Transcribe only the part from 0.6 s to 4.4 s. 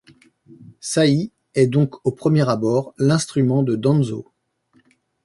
Saï est donc au premier abord l'instrument de Danzô.